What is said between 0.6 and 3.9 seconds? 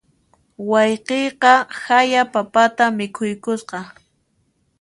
Wayqiyqa haya papata mikhuykusqa.